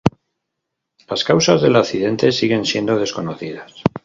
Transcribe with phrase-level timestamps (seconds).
[1.07, 3.83] Las causas del accidente siguen siendo desconocidas.